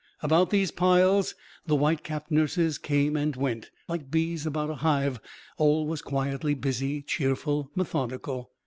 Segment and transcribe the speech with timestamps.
[0.23, 1.35] About these piles
[1.67, 5.19] the white capped nurses came and went, like bees about a hive;
[5.59, 8.49] all was quietly busy, cheerful, methodical.